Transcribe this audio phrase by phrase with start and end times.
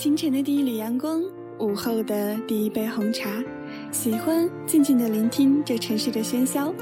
[0.00, 1.20] 清晨的第一缕阳光，
[1.58, 3.28] 午后的第一杯红茶，
[3.92, 6.72] 喜欢静静的聆听这城市的喧嚣。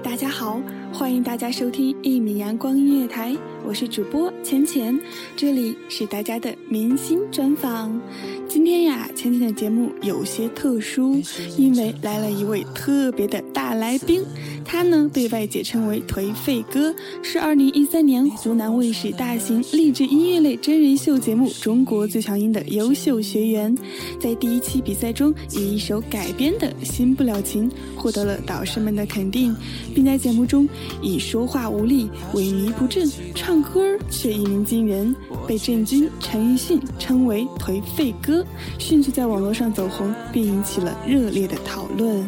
[0.00, 0.60] 大家好，
[0.92, 4.98] 欢迎大家收听一米阳光音乐台，我是主播浅浅，
[5.36, 8.00] 这里是大家的明星专访。
[8.48, 11.20] 今天呀，浅浅的节目有些特殊，
[11.56, 14.22] 因为来了一位特别的大来宾。
[14.64, 23.74] 他呢被外界称为“颓废哥”，是2013年湖南卫视大型励志音乐类真人秀节目《中国最强音》的优秀学员。
[24.20, 29.56] 在第一期比赛中，以一首改编的《新不了情》获得了导师们的肯定，
[29.94, 30.68] 并在节目中
[31.00, 35.14] 以说话无力、萎靡不振，唱歌却一鸣惊人，
[35.46, 38.44] 被郑钧、陈奕迅称为“颓废哥”，
[38.78, 42.26] 迅速在网络上走红，并引起了热烈的讨论。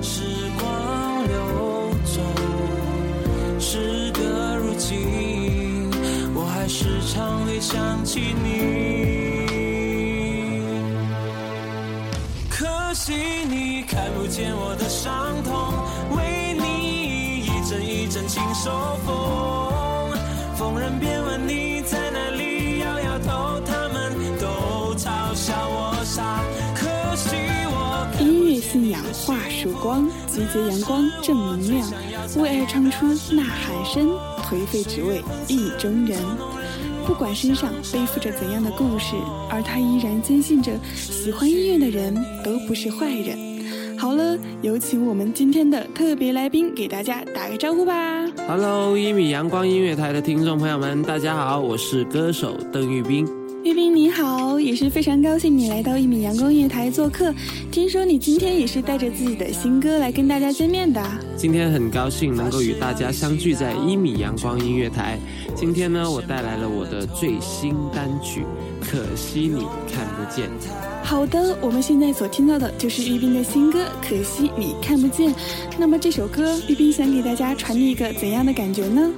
[0.00, 0.22] 时
[0.58, 1.34] 光流
[2.04, 2.20] 走，
[3.58, 4.20] 时隔
[4.56, 5.90] 如今，
[6.34, 9.02] 我还时常会想起你。
[12.50, 13.12] 可惜
[13.48, 15.52] 你看不见我的伤痛，
[16.16, 16.31] 为
[17.72, 18.70] 阵一阵情受
[19.06, 20.12] 风。
[20.54, 26.44] 逢人便问你在哪里，摇摇头，他们都嘲笑我傻。
[26.74, 27.34] 可惜
[27.64, 31.90] 我音乐信仰化曙光，集结阳光正能量，
[32.36, 34.10] 为爱唱出呐喊声，
[34.44, 36.18] 颓废只为意中人。
[37.06, 39.16] 不管身上背负着怎样的故事，
[39.48, 43.51] 而他依然坚信着，喜欢音乐的人都不是坏人。
[44.02, 48.26] 好了，有请我们今天的特别来宾给大家打个招呼吧。
[48.48, 53.24] Hello，一米阳光音乐台的听众朋友们，大家好，我是歌手邓玉斌。
[53.62, 57.32] 玉斌你好，也是非常高兴你来到一米阳光音乐台做客。
[57.70, 61.00] 听说你今天也是带着自己的新歌来跟大家见面的。
[61.36, 65.16] 今天很高兴能够与大家相聚在一米阳光音乐台。
[65.54, 68.40] 今天呢，我带来了我的最新单曲
[68.90, 70.48] 《可惜你看不见》。
[71.02, 75.30] 好的，我们现在所听到的就是玉斌的新歌《可惜你看不见》。
[75.78, 79.10] 那么这首歌，玉斌想给大家传递一个怎样的感觉呢？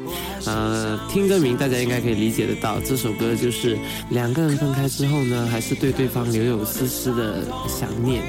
[0.46, 3.78] 呃，听歌名大家应该可以理解得到，这首歌就是
[4.10, 8.22] 两个人分开之后呢，还是对对方留有丝丝的想念，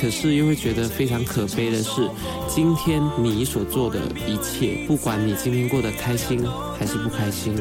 [0.00, 2.08] 可是又会觉得非常可悲的是，
[2.48, 6.44] 今天你所做的一切，不管你今天过得开心
[6.78, 7.56] 还是不开心，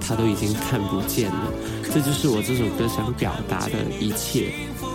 [0.00, 1.52] 他都已经看不见了。
[1.92, 4.52] 这就是我这首歌想表达的一切。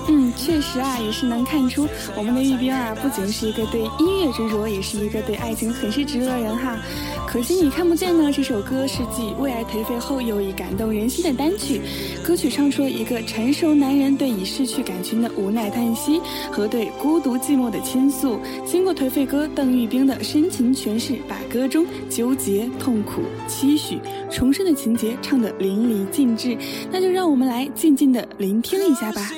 [0.07, 6.77] 嗯，确实啊，也是能看出我们的玉冰啊，不仅是一个对音乐执着，也是一个对爱情很是执着的人哈。
[7.25, 8.31] 可惜你看不见呢。
[8.31, 11.81] 这首歌是继《为爱颓废》后又一感动人心的单曲。
[12.23, 16.21] 歌曲唱出了一个成熟男人对已逝去感情的无奈叹息
[16.51, 18.39] 和对孤独寂寞的倾诉。
[18.65, 26.57] 经过颓废哥邓玉冰的深情诠释，把歌中纠结、痛苦、期许、重生的情节唱得淋漓尽致。
[26.91, 29.31] 那就让我们来静静的聆听一下吧。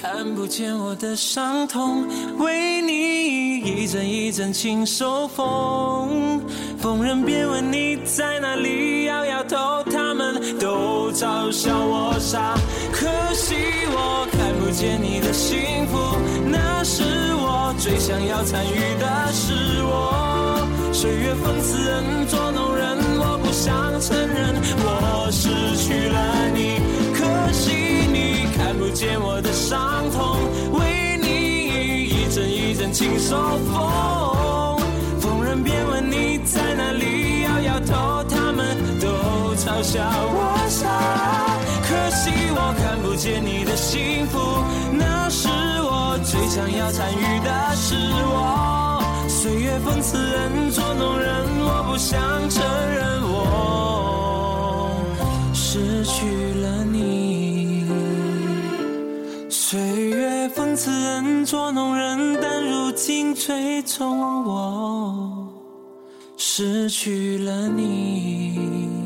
[0.00, 2.06] 看不见我的伤痛，
[2.38, 6.40] 为你一阵一阵情受风。
[6.78, 12.54] 逢人便问你在哪里，摇摇头，他们都嘲笑我傻。
[12.92, 13.54] 可惜
[13.88, 15.98] 我看不见你的幸福，
[16.50, 17.02] 那是
[17.34, 20.68] 我最想要参与的是我。
[20.92, 25.48] 岁月讽刺人，捉弄人，我不想承认我失
[25.82, 26.80] 去了你。
[27.14, 27.85] 可惜
[28.96, 29.78] 见我的伤
[30.10, 30.38] 痛，
[30.72, 31.28] 为你
[32.08, 33.36] 一阵一阵轻手
[33.68, 34.80] 风。
[35.20, 39.06] 逢人便问你在哪里，摇摇头，他们都
[39.54, 40.88] 嘲笑我傻。
[41.86, 44.38] 可惜我看不见你的幸福，
[44.96, 47.94] 那是我最想要参与的是
[48.32, 49.04] 我。
[49.28, 52.18] 岁月讽刺人，捉弄人，我不想
[52.48, 54.90] 承认我
[55.52, 57.35] 失去了你。
[59.68, 65.48] 岁月讽刺人，捉弄人，但如今最终我
[66.36, 69.05] 失去了你。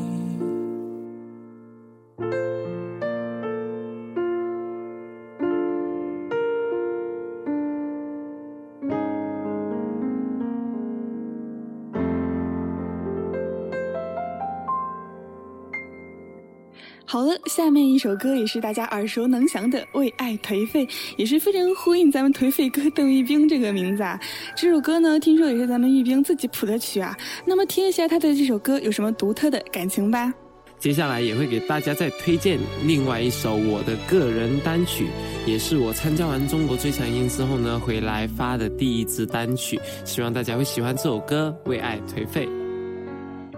[17.05, 20.85] 好了，下面一首歌也是大家耳熟能详的《为爱颓废》，
[21.17, 24.17] 也是非常呼应咱们颓废哥邓玉冰这个名字啊。
[24.55, 27.17] 这首歌呢，听说也是咱们玉冰自己谱的曲啊。
[27.45, 30.33] 那么听一下他对这首歌有什么独特的感情吧。
[30.79, 35.07] 接下来也会给大家再推荐另外一首我的个人单曲，
[35.45, 42.47] 也是我参加完中国最强音之后呢回来发的第一支单曲，希望大家会喜欢这首歌《为爱颓废》。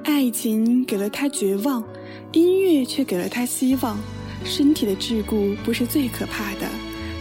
[0.03, 1.83] 爱情给了他绝望。
[2.31, 3.97] 音乐却给了他希望，
[4.43, 6.67] 身体的桎梏不是最可怕的，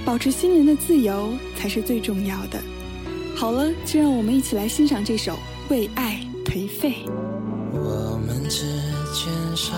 [0.04, 2.58] 保持心灵的自由才是最重要的。
[3.36, 5.32] 好了，就让我们一起来欣赏这首
[5.68, 6.94] 《为爱颓废》。
[7.72, 8.64] 我们之
[9.12, 9.74] 间少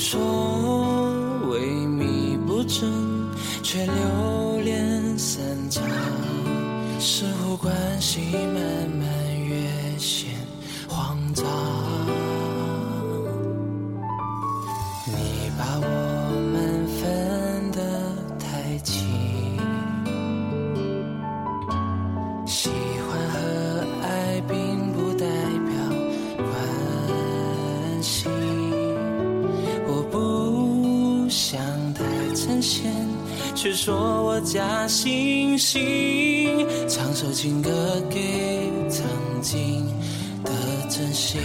[0.00, 0.18] 说
[1.50, 3.10] 萎靡不振。
[3.62, 3.94] 却流
[4.64, 5.84] 连散场，
[6.98, 9.06] 似乎关系慢慢
[9.44, 10.30] 越显
[33.62, 37.70] 却说我假惺惺，唱首情歌
[38.08, 39.06] 给曾
[39.42, 39.84] 经
[40.42, 40.50] 的
[40.88, 41.38] 真心。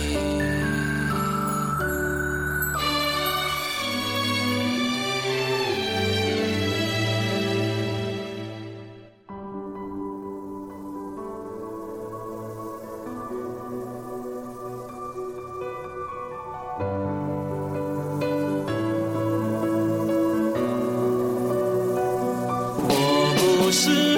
[23.65, 24.14] 我是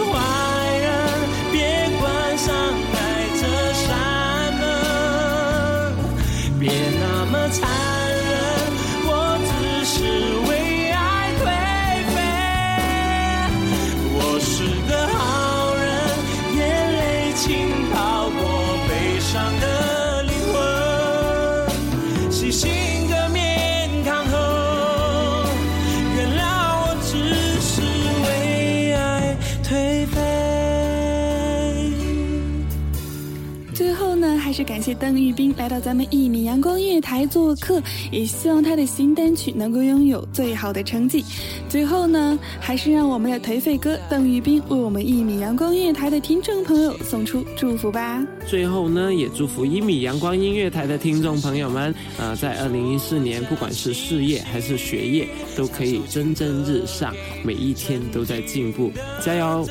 [34.57, 37.79] 是感谢邓玉斌来到咱们一米阳光音乐台做客，
[38.11, 41.23] 也希望他的新单曲能够拥有最好的成绩。
[41.69, 48.25] 最后呢，还是让我们的颓废哥邓玉斌为我们一米阳光音乐台的听众朋友送出祝福吧。
[48.47, 57.13] 最后呢，也祝福一米阳光音乐台的听众朋友们，呃，在二零一四年，不管是事业还是学业，都可以蒸蒸日上，
[57.43, 58.91] 每一天都在进步，
[59.23, 59.67] 加油！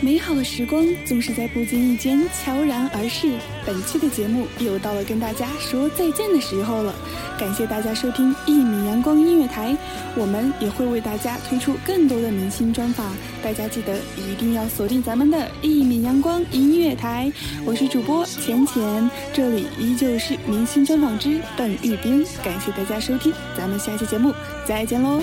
[0.00, 3.32] 美好的时光总是在不经意间悄然而逝。
[3.64, 6.94] 本期的节目又到了跟大家说再见的时候了，
[7.38, 9.76] 感谢大家收听一米阳光音乐台，
[10.16, 17.32] 我们也会为大家推出更多的明星专访，大家记得一定要锁定咱们的一米阳光音乐台。
[17.64, 24.34] 我是主播浅浅，这里依旧是明星专访之邓玉斌，感谢大家收听，咱们下期节目
[24.66, 25.22] 再见喽。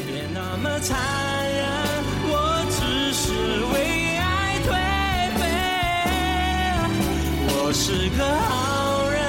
[7.69, 9.21] 我是个好人，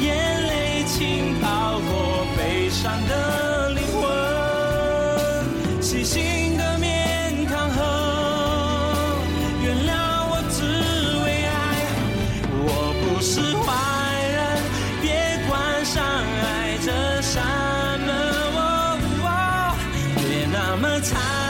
[0.00, 7.82] 眼泪浸泡过悲伤的灵魂，细心的面抗衡，
[9.64, 9.90] 原谅
[10.30, 10.62] 我只
[11.24, 11.50] 为爱。
[12.62, 13.66] 我不是坏
[14.36, 14.38] 人，
[15.02, 15.10] 别
[15.48, 17.42] 关上爱这扇
[18.06, 18.08] 门，
[19.24, 19.74] 哦
[20.14, 21.49] 别那么残。